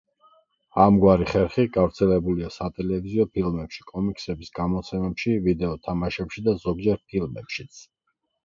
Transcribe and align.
ამგვარი 0.83 1.25
ხერხი 1.31 1.65
გავრცელებულია 1.75 2.49
სატელევიზიო 2.55 3.25
ფილმებში, 3.39 3.83
კომიქსების 3.91 4.51
გამოცემებში, 4.61 5.37
ვიდეო 5.49 5.77
თამაშებში 5.89 6.47
და 6.49 6.57
ზოგჯერ 6.65 7.05
ფილმებშიც. 7.13 7.89